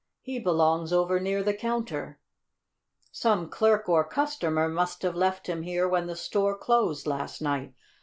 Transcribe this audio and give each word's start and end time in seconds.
He 0.21 0.39
belongs 0.39 0.91
over 0.91 1.19
near 1.19 1.43
the 1.43 1.53
counter. 1.53 2.19
Some 3.11 3.49
clerk 3.51 3.87
or 3.87 4.03
customer 4.03 4.67
must 4.67 5.03
have 5.03 5.13
left 5.15 5.45
him 5.45 5.61
here 5.61 5.87
when 5.87 6.07
the 6.07 6.15
store 6.15 6.57
closed 6.57 7.05
last 7.05 7.39
night. 7.39 7.75